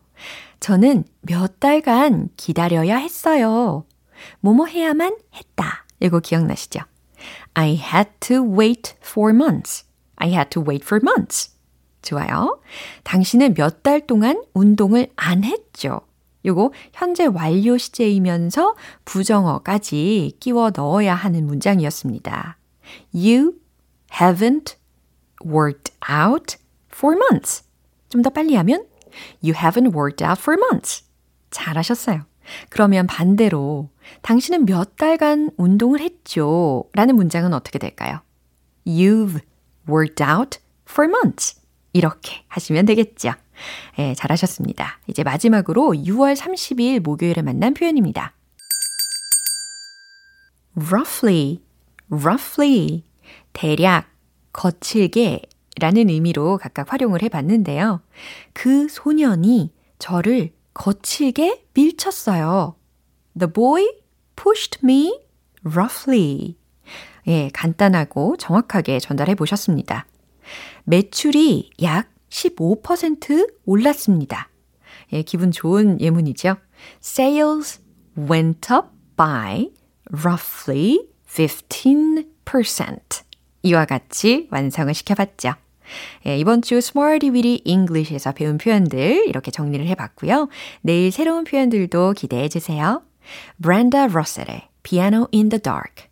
저는 0.61 1.03
몇 1.23 1.59
달간 1.59 2.29
기다려야 2.37 2.97
했어요. 2.99 3.85
뭐뭐 4.39 4.67
해야만 4.67 5.17
했다. 5.35 5.85
이거 5.99 6.21
기억나시죠? 6.21 6.79
I 7.55 7.71
had 7.71 8.11
to 8.21 8.41
wait 8.41 8.95
four 9.03 9.35
months. 9.35 9.90
I 10.21 10.29
had 10.31 10.51
to 10.51 10.63
wait 10.63 10.85
for 10.85 11.01
months. 11.03 11.51
좋아요. 12.03 12.61
당신은 13.05 13.55
몇 13.55 13.83
달 13.83 14.07
동안 14.07 14.43
운동을 14.55 15.09
안 15.17 15.45
했죠. 15.45 16.01
요거 16.45 16.73
현재 16.93 17.27
완료 17.27 17.77
시제이면서 17.77 18.75
부정어까지 19.05 20.37
끼워 20.41 20.71
넣어야 20.75 21.15
하는 21.15 21.47
문장이었습니다. 21.47 22.57
You 23.15 23.55
haven't 24.13 24.77
worked 25.45 25.93
out 26.11 26.57
for 26.93 27.17
months. 27.17 27.65
좀 28.09 28.23
더 28.23 28.31
빨리 28.31 28.55
하면 28.57 28.87
You 29.43 29.55
haven't 29.55 29.95
worked 29.95 30.25
out 30.25 30.41
for 30.41 30.59
months. 30.59 31.05
잘하셨어요. 31.51 32.23
그러면 32.71 33.07
반대로 33.07 33.91
당신은 34.23 34.65
몇 34.67 34.97
달간 34.97 35.51
운동을 35.57 36.01
했죠? 36.01 36.85
라는 36.95 37.17
문장은 37.17 37.53
어떻게 37.53 37.79
될까요? 37.79 38.21
You've 38.87 39.41
worked 39.91 40.23
out 40.23 40.59
for 40.89 41.09
months. 41.09 41.61
이렇게 41.93 42.45
하시면 42.49 42.87
되겠죠. 42.87 43.33
예, 43.99 44.15
잘하셨습니다. 44.15 45.01
이제 45.07 45.23
마지막으로 45.23 45.93
6월 45.93 46.37
30일 46.37 47.01
목요일에 47.01 47.43
만난 47.43 47.75
표현입니다. 47.75 48.35
roughly, 50.77 51.61
roughly, 52.11 53.05
대략, 53.53 54.07
거칠게 54.53 55.43
라는 55.81 56.09
의미로 56.09 56.59
각각 56.59 56.93
활용을 56.93 57.23
해 57.23 57.29
봤는데요. 57.29 58.03
그 58.53 58.89
소년이 58.89 59.73
저를 59.99 60.53
거칠게 60.75 61.67
밀쳤어요. 61.75 62.77
The 63.39 63.53
boy 63.53 63.87
pushed 64.37 64.81
me 64.83 65.21
roughly. 65.65 66.57
예, 67.27 67.51
간단하고 67.53 68.37
정확하게 68.37 68.99
전달해 69.01 69.35
보셨습니다. 69.35 70.07
매출이 70.85 71.71
약 71.83 72.11
15% 72.31 73.55
올랐습니다. 73.65 74.49
예, 75.13 75.23
기분 75.23 75.51
좋은 75.51 76.01
예문이죠. 76.01 76.57
Sales 77.03 77.81
went 78.17 78.73
up 78.73 78.89
by 79.17 79.71
roughly 80.13 81.09
15%. 81.27 83.25
이와 83.63 83.85
같이 83.85 84.49
완성을 84.51 84.93
시켜봤죠. 84.95 85.53
예, 86.27 86.39
이번 86.39 86.63
주 86.63 86.77
Smarty 86.77 87.31
Weedy 87.35 87.63
English에서 87.65 88.33
배운 88.33 88.59
표현들 88.59 89.27
이렇게 89.27 89.51
정리를 89.51 89.87
해봤고요. 89.87 90.49
내일 90.83 91.11
새로운 91.11 91.45
표현들도 91.45 92.15
기대해 92.15 92.49
주세요. 92.49 93.03
Brenda 93.61 94.07
Russell의 94.07 94.69
Piano 94.83 95.27
in 95.33 95.49
the 95.49 95.61
Dark 95.61 96.10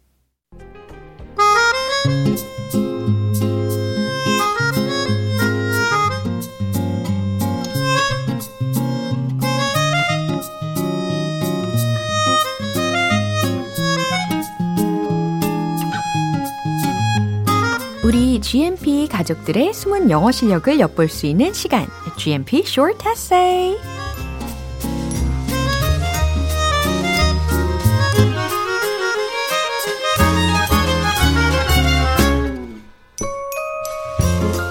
우리 18.08 18.40
GMP 18.40 19.06
가족들의 19.06 19.74
숨은 19.74 20.08
영어 20.08 20.32
실력을 20.32 20.80
엿볼 20.80 21.10
수 21.10 21.26
있는 21.26 21.52
시간. 21.52 21.86
GMP 22.16 22.60
Short 22.60 23.06
Essay. 23.06 23.76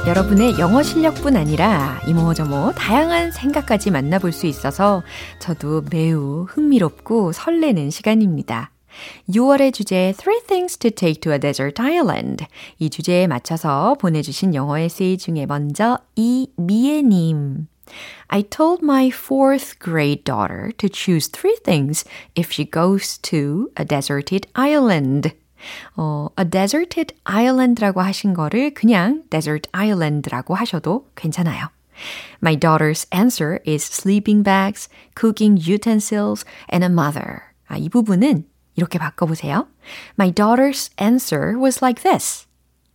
여러분의 0.08 0.58
영어 0.58 0.82
실력뿐 0.82 1.38
아니라 1.38 2.02
이모저모 2.08 2.72
다양한 2.72 3.32
생각까지 3.32 3.92
만나볼 3.92 4.32
수 4.32 4.48
있어서 4.48 5.04
저도 5.38 5.84
매우 5.92 6.48
흥미롭고 6.50 7.34
설레는 7.34 7.92
시간입니다. 7.92 8.72
6월의 9.29 9.73
주제 9.73 10.13
Three 10.17 10.41
Things 10.47 10.77
to 10.79 10.91
Take 10.91 11.21
to 11.23 11.33
a 11.33 11.39
Desert 11.39 11.81
Island 11.81 12.47
이 12.79 12.91
주제에 12.91 13.27
맞춰서 13.27 13.97
보내주신 13.99 14.55
영어 14.55 14.79
에세이 14.79 15.19
중에 15.19 15.47
먼저 15.47 15.99
이미애님 16.17 17.67
I 18.29 18.43
told 18.43 18.83
my 18.83 19.11
fourth 19.11 19.79
grade 19.79 20.25
daughter 20.25 20.73
to 20.79 20.89
choose 20.89 21.29
three 21.29 21.57
things 21.65 22.05
if 22.35 22.53
she 22.53 22.65
goes 22.65 23.19
to 23.19 23.71
a 23.79 23.85
deserted 23.85 24.47
island. 24.55 25.33
어, 25.97 26.29
a 26.39 26.45
deserted 26.45 27.15
island라고 27.25 28.01
하신 28.01 28.35
거를 28.35 28.73
그냥 28.75 29.23
desert 29.31 29.69
island라고 29.73 30.55
하셔도 30.55 31.07
괜찮아요. 31.15 31.69
My 32.43 32.57
daughter's 32.57 33.07
answer 33.15 33.61
is 33.67 33.85
sleeping 33.85 34.43
bags, 34.43 34.89
cooking 35.15 35.57
utensils, 35.61 36.45
and 36.73 36.85
a 36.85 36.91
mother. 36.91 37.43
아, 37.69 37.77
이 37.77 37.89
부분은 37.89 38.45
이렇게 38.77 38.99
바꿔보세요. 38.99 39.69
My 40.19 40.33
daughter's 40.33 40.91
answer 41.01 41.59
was 41.59 41.83
like 41.83 42.03
this. 42.03 42.47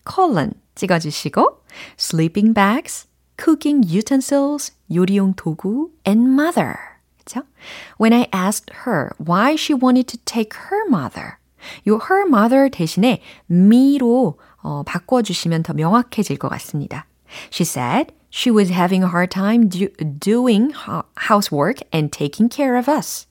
colon 0.05 0.53
찍어주시고 0.75 1.63
sleeping 1.97 2.53
bags, 2.53 3.07
cooking 3.37 3.83
utensils, 3.85 4.71
요리용 4.89 5.35
도구, 5.35 5.91
and 6.07 6.31
mother. 6.31 6.77
그쵸? 7.19 7.43
When 7.97 8.13
I 8.13 8.27
asked 8.31 8.73
her 8.85 9.11
why 9.17 9.55
she 9.55 9.73
wanted 9.73 10.07
to 10.07 10.17
take 10.25 10.57
her 10.69 10.87
mother, 10.89 11.37
요 11.87 11.99
her 12.09 12.25
mother 12.27 12.69
대신에 12.69 13.21
me로 13.49 14.39
어, 14.61 14.83
바꿔주시면 14.83 15.63
더 15.63 15.73
명확해질 15.73 16.37
것 16.37 16.49
같습니다. 16.49 17.05
She 17.51 17.65
said 17.65 18.13
she 18.29 18.51
was 18.51 18.71
having 18.71 19.03
a 19.03 19.09
hard 19.09 19.29
time 19.31 19.67
do, 19.67 19.89
doing 20.19 20.73
housework 21.29 21.81
and 21.93 22.11
taking 22.11 22.49
care 22.49 22.77
of 22.77 22.89
us. 22.89 23.27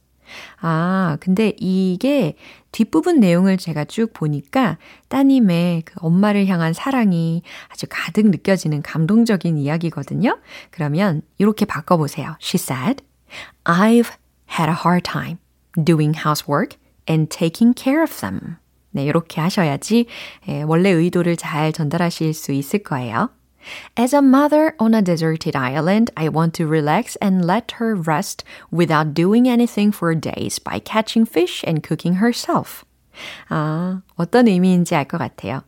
아, 0.60 1.18
근데 1.20 1.54
이게 1.58 2.36
뒷부분 2.72 3.20
내용을 3.20 3.58
제가 3.58 3.86
쭉 3.86 4.14
보니까 4.14 4.78
따님의 5.10 5.84
그 5.84 5.94
엄마를 5.98 6.48
향한 6.48 6.74
사랑이 6.74 7.42
아주 7.70 7.86
가득 7.90 8.28
느껴지는 8.28 8.82
감동적인 8.82 9.58
이야기거든요. 9.58 10.40
그러면 10.70 11.22
이렇게 11.38 11.66
바꿔보세요. 11.66 12.38
She 12.42 12.58
said, 12.58 13.04
I've 13.66 14.12
had 14.50 14.70
a 14.70 14.76
hard 14.86 15.04
time 15.04 15.38
doing 15.84 16.18
housework 16.18 16.78
and 17.10 17.30
taking 17.30 17.74
care 17.78 18.02
of 18.02 18.16
them. 18.20 18.58
네, 18.92 19.06
이렇게 19.06 19.40
하셔야지 19.40 20.06
원래 20.66 20.90
의도를 20.90 21.38
잘 21.38 21.72
전달하실 21.72 22.34
수 22.34 22.52
있을 22.52 22.80
거예요. 22.84 23.30
As 23.97 24.13
a 24.13 24.23
mother 24.23 24.75
on 24.79 24.95
a 24.95 25.03
deserted 25.03 25.57
island, 25.57 26.11
I 26.17 26.29
want 26.29 26.55
to 26.55 26.67
relax 26.67 27.17
and 27.17 27.45
let 27.45 27.73
her 27.83 27.95
rest 27.97 28.45
without 28.71 29.15
doing 29.15 29.49
anything 29.49 29.91
for 29.91 30.15
days 30.15 30.59
by 30.59 30.79
catching 30.79 31.27
fish 31.27 31.65
and 31.67 31.83
cooking 31.83 32.23
herself. 32.23 32.85
아, 33.49 34.03
어떤 34.17 34.47
의미인지 34.47 34.95
알 34.95 35.07
것 35.07 35.19
같아요. 35.19 35.65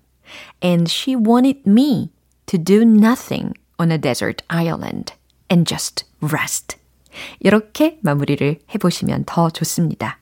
And 0.62 0.88
she 0.88 1.16
wanted 1.16 1.66
me 1.66 2.10
to 2.46 2.58
do 2.58 2.84
nothing 2.84 3.54
on 3.78 3.90
a 3.90 3.98
desert 3.98 4.42
island 4.50 5.14
and 5.50 5.66
just 5.66 6.04
rest. 6.20 6.76
이렇게 7.40 7.98
마무리를 8.02 8.60
해보시면 8.74 9.24
더 9.26 9.50
좋습니다. 9.50 10.18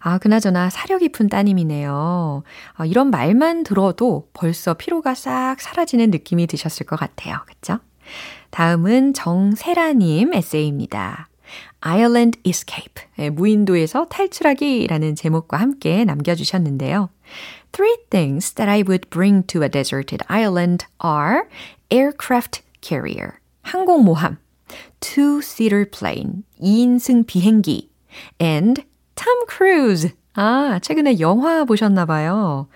아, 0.00 0.18
그나저나 0.18 0.70
사려 0.70 0.98
깊은 0.98 1.28
따님이네요. 1.28 2.42
아, 2.74 2.86
이런 2.86 3.10
말만 3.10 3.64
들어도 3.64 4.28
벌써 4.32 4.74
피로가 4.74 5.14
싹 5.14 5.60
사라지는 5.60 6.10
느낌이 6.10 6.46
드셨을 6.46 6.86
것 6.86 6.98
같아요. 6.98 7.38
그쵸? 7.46 7.78
다음은 8.50 9.14
정세라님 9.14 10.34
에세이입니다. 10.34 11.28
Island 11.80 12.40
Escape. 12.44 13.04
네, 13.16 13.30
무인도에서 13.30 14.06
탈출하기라는 14.06 15.14
제목과 15.14 15.58
함께 15.58 16.04
남겨주셨는데요. 16.04 17.10
Three 17.72 17.96
things 18.10 18.54
that 18.54 18.68
I 18.68 18.82
would 18.82 19.08
bring 19.10 19.46
to 19.48 19.62
a 19.62 19.68
deserted 19.68 20.24
island 20.28 20.86
are 21.04 21.48
aircraft 21.90 22.62
carrier, 22.80 23.38
항공모함, 23.62 24.38
two-seater 25.00 25.84
plane, 25.90 26.44
2인승 26.60 27.26
비행기, 27.26 27.90
and 28.40 28.82
Tom 29.17 29.37
Cruise. 29.47 30.13
아, 30.35 30.79
최근에 30.81 31.19
영화 31.19 31.63
보셨나 31.65 32.05
봐요. 32.05 32.67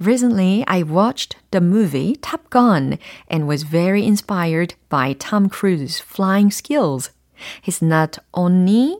Recently, 0.00 0.64
I 0.68 0.82
watched 0.82 1.36
the 1.50 1.60
movie 1.60 2.16
Top 2.20 2.50
Gun 2.50 2.98
and 3.28 3.48
was 3.48 3.64
very 3.64 4.04
inspired 4.06 4.74
by 4.88 5.14
Tom 5.14 5.48
Cruise's 5.48 5.98
flying 5.98 6.50
skills. 6.50 7.10
He's 7.62 7.82
not 7.82 8.18
only 8.32 8.98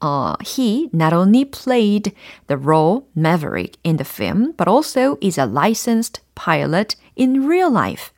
uh, 0.00 0.36
he 0.42 0.88
not 0.92 1.12
only 1.12 1.44
played 1.44 2.12
the 2.48 2.56
role 2.56 3.06
Maverick 3.14 3.76
in 3.84 3.96
the 3.96 4.04
film, 4.04 4.52
but 4.56 4.66
also 4.68 5.16
is 5.20 5.38
a 5.38 5.46
licensed 5.46 6.20
pilot 6.34 6.96
in 7.14 7.46
real 7.46 7.70
life. 7.70 8.10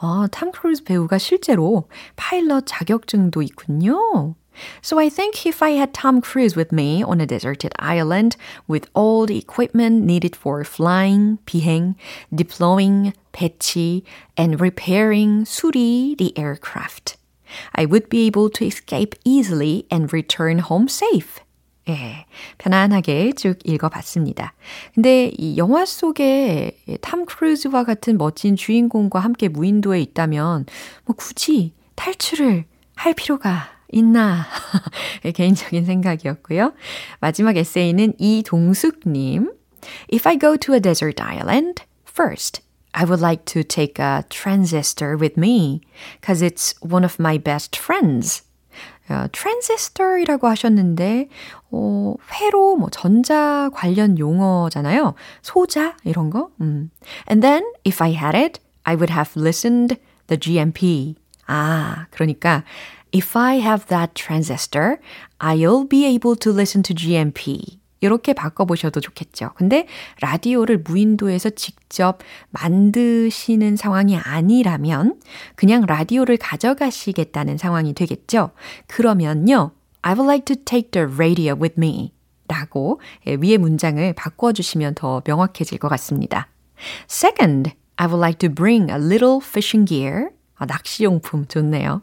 아, 0.00 0.28
탐 0.30 0.52
크루즈 0.52 0.84
배우가 0.84 1.18
실제로 1.18 1.88
파일럿 2.16 2.64
자격증도 2.66 3.40
있군요. 3.42 4.34
So 4.82 4.98
I 4.98 5.08
think 5.08 5.46
if 5.46 5.62
I 5.62 5.70
had 5.70 5.94
Tom 5.94 6.20
Cruise 6.20 6.54
with 6.54 6.72
me 6.72 7.02
on 7.02 7.20
a 7.20 7.26
deserted 7.26 7.72
island 7.78 8.36
with 8.68 8.88
all 8.94 9.26
the 9.26 9.38
equipment 9.38 10.04
needed 10.04 10.36
for 10.36 10.62
flying, 10.64 11.38
비행, 11.46 11.94
deploying, 12.34 13.14
배치, 13.32 14.02
and 14.36 14.60
repairing 14.60 15.44
수리 15.44 16.16
the 16.18 16.36
aircraft, 16.38 17.16
I 17.74 17.86
would 17.86 18.08
be 18.08 18.26
able 18.26 18.50
to 18.50 18.64
escape 18.64 19.14
easily 19.24 19.86
and 19.90 20.12
return 20.12 20.58
home 20.60 20.88
safe. 20.88 21.40
예, 21.88 22.26
편안하게 22.58 23.32
쭉 23.32 23.58
읽어봤습니다. 23.64 24.54
근데 24.94 25.32
이 25.36 25.56
영화 25.56 25.84
속에 25.84 26.78
탐 27.00 27.26
크루즈와 27.26 27.82
같은 27.84 28.18
멋진 28.18 28.54
주인공과 28.54 29.18
함께 29.18 29.48
무인도에 29.48 30.00
있다면 30.00 30.66
뭐 31.04 31.16
굳이 31.16 31.72
탈출을 31.96 32.66
할 32.94 33.14
필요가 33.14 33.68
있나? 33.91 34.45
개인적인 35.33 35.85
생각이었고요. 35.85 36.73
마지막 37.19 37.57
에세이는 37.57 38.13
이동숙님. 38.17 39.51
If 40.11 40.27
I 40.27 40.37
go 40.37 40.57
to 40.57 40.73
a 40.73 40.79
desert 40.79 41.21
island, 41.21 41.83
first, 42.05 42.61
I 42.93 43.05
would 43.05 43.21
like 43.21 43.45
to 43.45 43.63
take 43.63 43.99
a 43.99 44.23
transistor 44.29 45.17
with 45.17 45.37
me, 45.37 45.81
cause 46.21 46.41
it's 46.41 46.75
one 46.81 47.05
of 47.05 47.17
my 47.19 47.37
best 47.37 47.77
friends. 47.77 48.43
어, 49.09 49.27
트랜지스터이라고 49.31 50.47
하셨는데, 50.47 51.29
어, 51.71 52.15
회로, 52.33 52.75
뭐, 52.75 52.89
전자 52.89 53.69
관련 53.73 54.17
용어잖아요. 54.17 55.15
소자, 55.41 55.95
이런 56.03 56.29
거. 56.29 56.49
음. 56.59 56.89
And 57.29 57.41
then, 57.41 57.63
if 57.85 58.03
I 58.03 58.13
had 58.13 58.37
it, 58.37 58.59
I 58.83 58.95
would 58.95 59.13
have 59.13 59.39
listened 59.39 59.97
the 60.27 60.37
GMP. 60.37 61.15
아, 61.45 62.07
그러니까, 62.11 62.63
if 63.17 63.35
I 63.35 63.59
have 63.59 63.87
that 63.87 64.13
transistor, 64.13 64.99
I'll 65.39 65.87
be 65.87 66.05
able 66.05 66.35
to 66.35 66.51
listen 66.51 66.83
to 66.83 66.93
GMP. 66.93 67.79
이렇게 67.99 68.33
바꿔보셔도 68.33 69.01
좋겠죠. 69.01 69.53
근데 69.55 69.87
라디오를 70.21 70.77
무인도에서 70.77 71.49
직접 71.49 72.19
만드시는 72.51 73.75
상황이 73.75 74.15
아니라면 74.15 75.19
그냥 75.55 75.83
라디오를 75.87 76.37
가져가시겠다는 76.37 77.57
상황이 77.57 77.93
되겠죠. 77.93 78.51
그러면요. 78.85 79.71
I 80.03 80.13
would 80.13 80.29
like 80.29 80.45
to 80.45 80.63
take 80.63 80.91
the 80.91 81.07
radio 81.11 81.55
with 81.59 81.73
me. 81.77 82.13
라고 82.47 83.01
위의 83.25 83.57
문장을 83.57 84.13
바꿔주시면 84.13 84.93
더 84.93 85.23
명확해질 85.25 85.79
것 85.79 85.89
같습니다. 85.89 86.49
Second, 87.09 87.73
I 87.97 88.07
would 88.07 88.21
like 88.21 88.37
to 88.39 88.49
bring 88.53 88.91
a 88.91 88.97
little 88.97 89.39
fishing 89.43 89.87
gear. 89.87 90.29
아, 90.57 90.65
낚시용품 90.65 91.47
좋네요. 91.47 92.01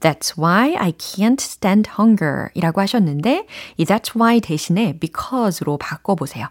That's 0.00 0.38
why 0.38 0.74
I 0.76 0.92
can't 0.92 1.40
stand 1.40 1.90
hunger 1.98 2.48
이라고 2.54 2.80
하셨는데 2.80 3.46
이 3.76 3.84
that's 3.84 4.16
why 4.16 4.40
대신에 4.40 4.98
because로 4.98 5.76
바꿔보세요. 5.76 6.48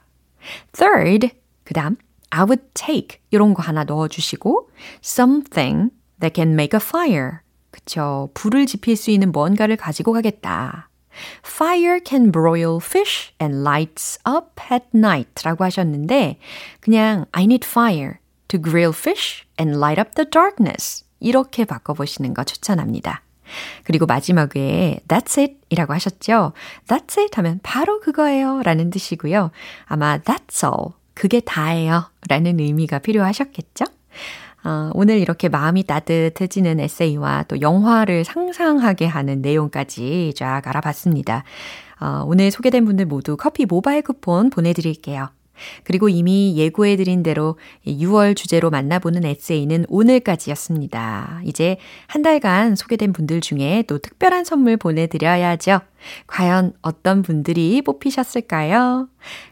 Third, 0.74 1.32
그 1.64 1.74
다음 1.74 1.98
I 2.30 2.44
would 2.44 2.64
take 2.76 3.20
이런 3.32 3.54
거 3.54 3.64
하나 3.64 3.84
넣어주시고 3.84 4.70
something 5.04 5.90
that 6.20 6.36
can 6.36 6.54
make 6.54 6.78
a 6.78 6.84
fire 6.84 7.40
그쵸. 7.72 8.30
불을 8.34 8.66
지필 8.66 8.96
수 8.96 9.12
있는 9.12 9.32
뭔가를 9.32 9.78
가지고 9.78 10.14
가겠다. 10.14 10.90
Fire 11.44 12.00
can 12.06 12.32
broil 12.32 12.80
fish 12.82 13.32
and 13.42 13.62
lights 13.62 14.20
up 14.28 14.62
at 14.72 14.86
night 14.94 15.44
라고 15.44 15.64
하셨는데 15.64 16.40
그냥 16.80 17.26
I 17.32 17.44
need 17.44 17.68
fire 17.68 18.20
to 18.48 18.62
grill 18.62 18.94
fish 18.94 19.46
and 19.60 19.78
light 19.78 20.00
up 20.00 20.16
the 20.16 20.30
darkness 20.30 21.04
이렇게 21.20 21.66
바꿔보시는 21.66 22.34
거 22.34 22.44
추천합니다. 22.44 23.22
그리고 23.84 24.06
마지막에 24.06 25.00
That's 25.08 25.40
it 25.40 25.56
이라고 25.70 25.94
하셨죠? 25.94 26.54
That's 26.88 27.18
it 27.18 27.32
하면 27.36 27.60
바로 27.64 28.00
그거예요 28.00 28.62
라는 28.64 28.90
뜻이고요. 28.90 29.52
아마 29.86 30.20
That's 30.20 30.64
all, 30.64 30.94
그게 31.14 31.40
다예요 31.40 32.10
라는 32.28 32.60
의미가 32.60 33.00
필요하셨겠죠? 33.00 33.86
어, 34.66 34.92
오늘 34.94 35.20
이렇게 35.20 35.48
마음이 35.48 35.84
따뜻해지는 35.84 36.80
에세이와 36.80 37.46
또 37.48 37.62
영화를 37.62 38.26
상상하게 38.26 39.08
하는 39.08 39.42
내용까지 39.42 40.34
쫙 40.36 40.62
알아봤습니다. 40.66 41.44
어, 42.02 42.24
오늘 42.26 42.52
소개된 42.52 42.86
분들 42.86 43.06
모두 43.06 43.38
커피 43.38 43.66
모바일 43.66 44.02
쿠폰 44.02 44.50
보내드릴게요. 44.50 45.30
그리고 45.84 46.10
이미 46.10 46.56
예고해드린 46.58 47.24
대로 47.24 47.58
6월 47.88 48.36
주제로 48.36 48.70
만나보는 48.70 49.26
에세이는 49.26 49.86
오늘까지였습니다. 49.90 51.42
이제 51.46 51.78
한 52.08 52.22
달간 52.22 52.76
소개된 52.76 53.14
분들 53.14 53.42
중에 53.42 53.84
또 53.88 53.98
특별한 53.98 54.44
선물 54.44 54.78
보내드려야죠. 54.78 55.82
과연 56.28 56.74
어떤 56.82 57.22
분들이 57.22 57.82
뽑히셨을까요? 57.82 59.10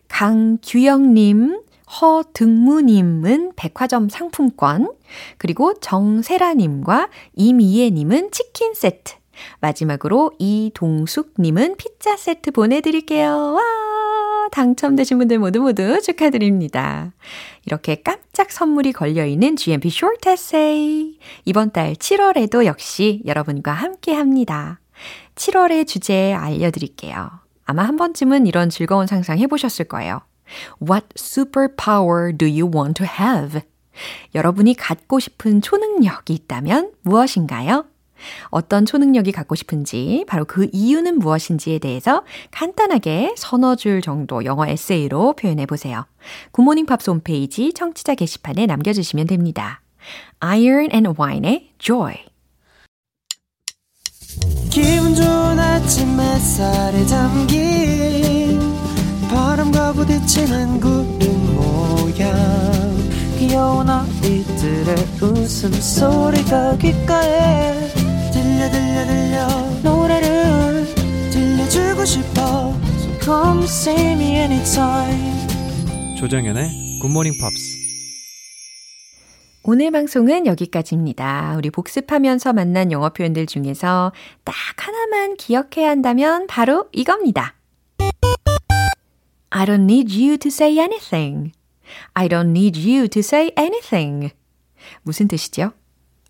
강규영님, 0.08 1.62
허등무님은 2.02 3.54
백화점 3.56 4.10
상품권, 4.10 4.92
그리고 5.38 5.74
정세라님과 5.80 7.10
임이혜님은 7.36 8.32
치킨 8.32 8.74
세트, 8.74 9.16
마지막으로 9.60 10.32
이동숙님은 10.40 11.78
피자 11.78 12.16
세트 12.16 12.52
보내드릴게요. 12.52 13.54
와! 13.54 13.62
당첨되신 14.52 15.18
분들 15.18 15.40
모두 15.40 15.62
모두 15.62 16.02
축하드립니다. 16.02 17.14
이렇게 17.66 17.96
깜짝 18.02 18.52
선물이 18.52 18.94
걸려있는 18.94 19.56
GMP 19.58 19.90
Short 19.90 20.30
Essay. 20.30 21.18
이번 21.46 21.72
달 21.72 21.94
7월에도 21.94 22.66
역시 22.66 23.22
여러분과 23.26 23.72
함께 23.72 24.14
합니다. 24.14 24.80
7월의 25.36 25.86
주제 25.88 26.34
알려드릴게요. 26.34 27.30
아마 27.66 27.84
한 27.84 27.98
번쯤은 27.98 28.48
이런 28.48 28.70
즐거운 28.70 29.08
상상 29.08 29.38
해보셨을 29.38 29.86
거예요. 29.86 30.22
What 30.82 31.08
superpower 31.18 32.36
do 32.36 32.48
you 32.48 32.72
want 32.74 33.04
to 33.04 33.06
have? 33.06 33.62
여러분이 34.34 34.76
갖고 34.76 35.20
싶은 35.20 35.62
초능력이 35.62 36.34
있다면 36.34 36.94
무엇인가요? 37.02 37.86
어떤 38.50 38.86
초능력이 38.86 39.32
갖고 39.32 39.56
싶은지, 39.56 40.26
바로 40.28 40.46
그 40.46 40.68
이유는 40.72 41.20
무엇인지에 41.20 41.80
대해서 41.80 42.24
간단하게 42.52 43.36
서너 43.38 43.76
줄 43.76 44.02
정도 44.02 44.46
영어 44.46 44.68
에세이로 44.68 45.34
표현해 45.34 45.66
보세요. 45.66 46.06
Good 46.52 46.64
Morning 46.64 46.86
Pops 46.86 47.10
홈페이지 47.10 47.74
청취자 47.74 48.16
게시판에 48.16 48.66
남겨주시면 48.66 49.28
됩니다. 49.28 49.82
Iron 50.40 50.90
and 50.94 51.10
Wine의 51.20 51.72
Joy. 51.80 52.16
기분 54.70 55.16
좋은 55.16 55.60
아침 55.60 56.20
햇살에 56.20 57.06
담긴 57.06 58.60
바람과 59.30 59.94
부딪히는 59.94 60.80
구름 60.80 61.56
모양 61.56 62.36
귀여운 63.38 63.90
아이들의 63.90 64.96
웃음소리가 65.22 66.78
귓가에 66.78 67.97
들려 68.58 68.72
들려 68.72 69.06
들려 69.06 69.48
노래를 69.84 70.86
들려주고 71.32 72.06
싶어 72.06 72.74
So 72.98 73.20
come 73.22 73.64
see 73.66 74.14
me 74.14 74.36
anytime 74.38 76.18
조정연의 76.18 77.00
굿모닝 77.00 77.34
팝스 77.40 77.78
오늘 79.70 79.92
방송은 79.92 80.48
여기까지입니다. 80.48 81.56
우리 81.58 81.70
복습하면서 81.70 82.54
만난 82.54 82.92
영어 82.92 83.10
표현들 83.10 83.46
중에서 83.46 84.12
딱 84.44 84.56
하나만 84.78 85.36
기억해야 85.36 85.90
한다면 85.90 86.48
바로 86.48 86.88
이겁니다. 86.94 87.54
I 89.50 89.66
don't 89.66 89.84
need 89.84 90.18
you 90.20 90.38
to 90.38 90.48
say 90.48 90.80
anything. 90.80 91.52
I 92.14 92.28
don't 92.28 92.50
need 92.52 92.80
you 92.90 93.08
to 93.10 93.20
say 93.20 93.52
anything. 93.60 94.32
무슨 95.04 95.28
뜻이죠? 95.28 95.74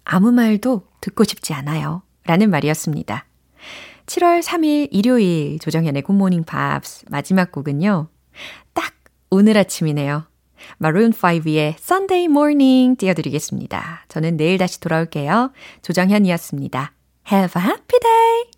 아무 0.04 0.32
말도 0.32 0.88
듣고 1.00 1.24
싶지 1.24 1.54
않아요. 1.54 2.02
라는 2.28 2.50
말이었습니다. 2.52 3.26
7월 4.06 4.42
3일 4.42 4.90
일요일 4.92 5.60
조정현의 5.60 6.04
굿모닝 6.04 6.44
팝스 6.44 7.06
마지막 7.10 7.52
곡은요. 7.52 8.08
딱 8.74 8.94
오늘 9.30 9.58
아침이네요. 9.58 10.28
마룬 10.78 11.12
5의 11.12 11.76
Sunday 11.80 12.26
Morning 12.26 12.98
띄워드리겠습니다. 12.98 14.06
저는 14.08 14.38
내일 14.38 14.58
다시 14.58 14.80
돌아올게요. 14.80 15.52
조정현이었습니다. 15.82 16.94
Have 17.32 17.62
a 17.62 17.68
happy 17.68 18.00
day! 18.00 18.57